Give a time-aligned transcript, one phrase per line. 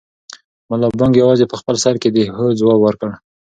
[0.69, 3.09] ملا بانګ یوازې په خپل سر کې د هو ځواب ورکړ.